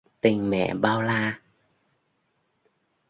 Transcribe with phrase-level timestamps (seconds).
[0.21, 1.39] Tình mẹ bao la